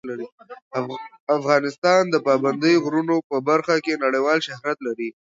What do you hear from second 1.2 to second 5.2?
افغانستان د پابندي غرونو په برخه کې نړیوال شهرت لري.